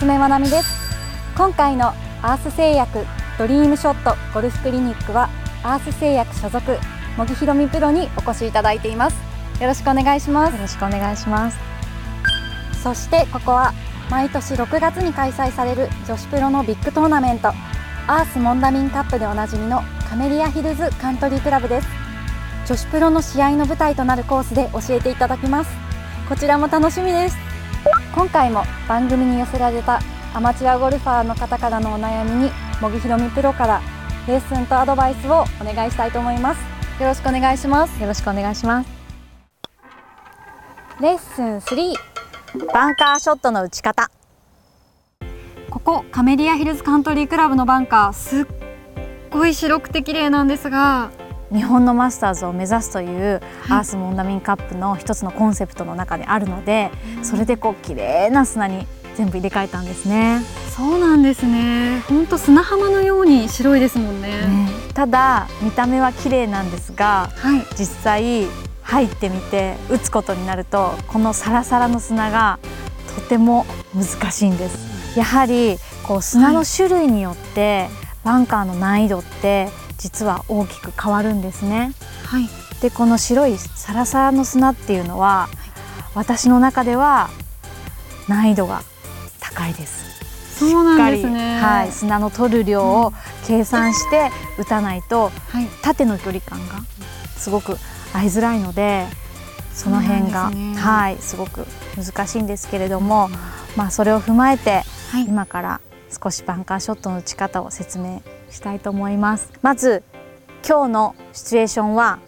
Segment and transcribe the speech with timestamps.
[0.00, 0.96] 夏目まなみです。
[1.36, 1.88] 今回の
[2.22, 3.04] アース製薬
[3.38, 5.28] ドリームショットゴルフクリニックは
[5.62, 6.78] アース製薬所属
[7.18, 9.16] 茂木宏美プロにお越しいただいています。
[9.60, 10.54] よろしくお願いします。
[10.54, 11.58] よろしくお願いします。
[12.82, 13.74] そしてここは
[14.08, 17.48] 毎年6月に開催される女子プロのビッグトーナメント
[18.06, 21.88] アースモンダミンカップでおなじみのカメリアヒルズカントリークラブです。
[22.66, 25.70] 女子プロの試合の舞台となるコースで教えていただきます。
[26.26, 27.49] こちらも楽しみです
[28.14, 30.00] 今回も番組に寄せられた
[30.34, 33.80] アマチュアゴルファーの方からのお悩みに茂木ひろみプロから
[34.26, 36.60] レッスンとアドバイスをお願いしたいと思います。
[37.00, 38.00] よろしくお願いします。
[38.00, 38.90] よろしくお願いします。
[41.00, 41.94] レッスン3
[42.72, 44.10] バンカーショットの打ち方。
[45.70, 48.46] ここカメリアヒルズカントリークラブのバンカーすっ
[49.30, 51.10] ごい白くて綺麗なんですが
[51.52, 56.90] 日本のマスターズを目指すというアースモンダミンカップの一つのコンセプトの中であるので、
[57.22, 60.40] それでこう綺麗な砂に全部入れ替えたんですね。
[60.70, 62.00] そうなんですね。
[62.08, 64.28] 本当砂浜のように白いですもんね。
[64.28, 68.46] ねただ見た目は綺麗なんですが、はい、実際
[68.82, 72.58] 入ってみて打つことになるとこのサラサラの砂が
[73.14, 75.18] とても難しいんです。
[75.18, 77.88] やはりこう砂の種類によって、
[78.24, 79.68] バンカーの難易度って
[80.00, 81.92] 実は大きく変わるんですね。
[82.24, 82.48] はい、
[82.80, 85.48] でこの白いサラサラの砂っていうのは、
[86.14, 87.28] 私の中では
[88.26, 88.82] 難易度が
[89.40, 90.58] 高いです。
[90.58, 91.58] そうなんですね。
[91.60, 93.12] はい、砂の取る量を
[93.46, 96.80] 計算して打たないと、はい、縦の距離感が
[97.36, 97.76] すごく
[98.14, 99.06] 合いづらいので、
[99.74, 101.66] その辺が、ね、はいすごく
[101.96, 103.32] 難しいんですけれども、うん、
[103.76, 105.80] まあそれを踏まえて、はい、今から
[106.22, 109.50] 少しバンカーショットの打ち方を説明したいと思います。
[109.62, 110.02] まず
[110.66, 112.18] 今日のシチュエーションは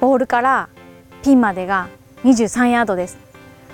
[0.00, 0.68] ボールから
[1.22, 1.88] ピンまでが
[2.24, 3.18] 23ヤードです。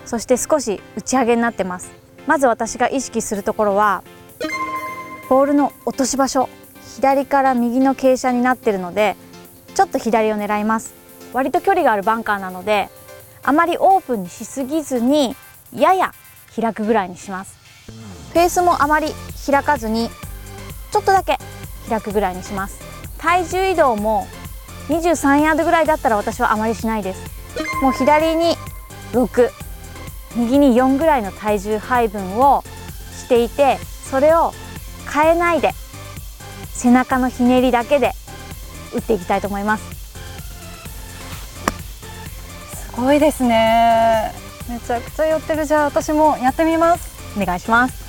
[0.06, 1.90] そして少し打ち上げになってます。
[2.26, 4.02] まず私が意識するところは
[5.28, 6.48] ボールの落とし場所
[6.96, 9.16] 左から右の傾斜になっているので
[9.74, 10.94] ちょっと左を狙います。
[11.32, 12.88] 割と距離があるバンカーなので
[13.42, 15.34] あまりオープンにしすぎずに
[15.74, 16.12] やや
[16.54, 17.58] 開くぐらいにします。
[18.32, 19.08] フェースもあまり
[19.46, 20.08] 開かずに
[20.92, 21.38] ちょっとだけ
[21.88, 22.80] 開くぐらいにします。
[23.18, 24.26] 体重移動も
[24.88, 27.22] 23ヤードぐらいだったら私はあまりしないです。
[27.82, 28.56] もう左に
[29.12, 29.50] 6
[30.36, 32.64] 右に4ぐらいの体重配分を
[33.12, 33.78] していて
[34.10, 34.52] それを
[35.12, 35.70] 変えないで
[36.72, 38.12] 背中のひねりだけで
[38.92, 39.84] 打っていきたいと思います。
[42.92, 44.32] すごいですね。
[44.68, 45.64] めちゃくちゃ寄ってる。
[45.66, 47.14] じゃあ私もやってみます。
[47.36, 48.03] お願いします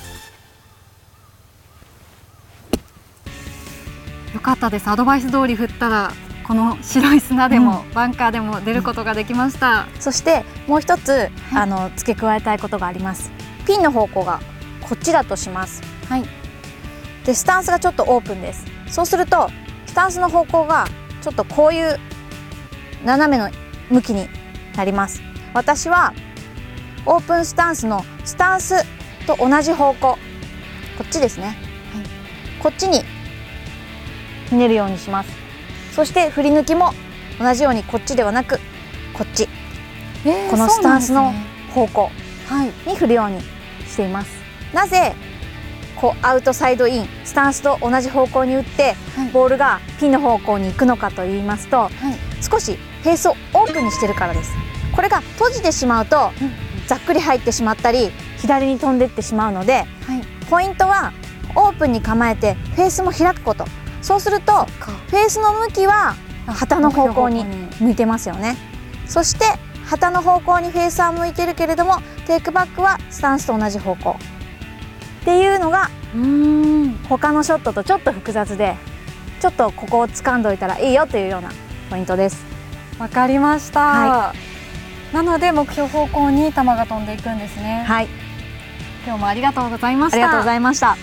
[4.36, 4.88] よかったです。
[4.88, 6.12] アドバイス通り振ったら
[6.46, 13.32] この白い砂でも、うん、バンカーでも出ることができました、そしてもう一つ、はい、あの付け加えたいことがあります。
[13.66, 14.40] ピンの方向が
[14.82, 15.82] こっちだとします。
[16.10, 16.24] はい。
[17.24, 18.66] でスタンスがちょっとオープンです。
[18.88, 19.48] そうすると
[19.86, 20.86] スタンスの方向が
[21.22, 21.98] ちょっとこういう
[23.06, 23.50] 斜めの
[23.88, 24.28] 向きに
[24.76, 25.22] なります。
[25.54, 26.12] 私は
[27.06, 28.84] オープンスタンスのスタンス
[29.26, 30.18] と同じ方向。
[30.98, 31.56] こっちですね、はい、
[32.62, 33.02] こっちに
[34.48, 35.30] ひねるようにします。
[35.94, 36.92] そして振り抜きも
[37.38, 38.58] 同じようにこっちではなく
[39.14, 39.48] こっち、
[40.24, 41.32] えー、このスタンスの
[41.74, 42.10] 方向
[42.86, 43.40] に振るように
[43.86, 44.30] しています、
[44.74, 45.14] なぜ
[45.96, 51.90] こうアウトサイドインスタンスと同じ方向に打って、はい、ボールがピンの方向に行くのかと言いますと、はい、
[52.42, 54.52] 少しフェースをオープンにしてるからです。
[54.94, 61.12] これが閉じてしまうと、うん、ざっくり入ってしまったり左に飛んでいってしまうので、はい、ポイントは
[61.54, 63.66] オープンに構えてフェースも開くこと
[64.06, 64.66] そうすると
[65.10, 66.14] フェースの向きは
[66.46, 67.44] 旗の方向に
[67.80, 68.56] 向いてますよね。
[69.04, 69.44] そして
[69.84, 74.16] 旗の方向にフェースは向いてるけれどもテイクバックはスタンスと同じ方向。
[75.22, 75.90] っていうのが
[77.08, 78.76] 他のショットとちょっと複雑で
[79.40, 81.50] ちょっとここを掴んどいたらいいよというような
[81.90, 82.44] ポイントです。
[83.00, 84.34] わかりました、は
[85.12, 87.82] い、なので目標方向に球が飛んでいくんですね。
[87.84, 88.08] はい。
[89.04, 90.18] 今日もありがとうございました。
[90.18, 90.96] ありがとうございました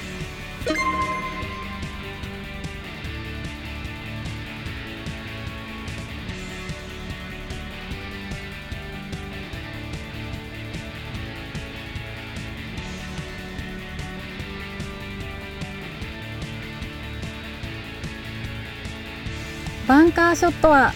[19.93, 20.91] バンカーショットは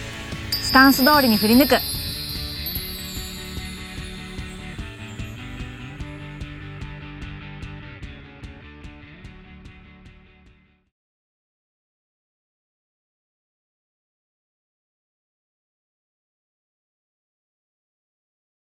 [0.49, 1.75] スタンス通りに振り抜く。